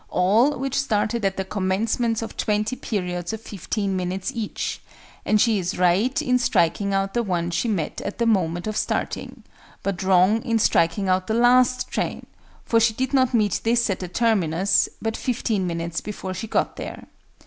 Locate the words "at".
1.23-1.37, 8.01-8.17, 13.91-13.99